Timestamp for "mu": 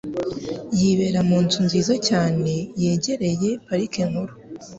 1.29-1.37